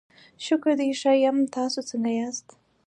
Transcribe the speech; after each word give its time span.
شکر 0.45 0.71
دی، 0.79 0.89
ښه 0.99 1.11
یم، 1.23 1.37
تاسو 1.55 1.79
څنګه 1.89 2.11
یاست؟ 2.19 2.45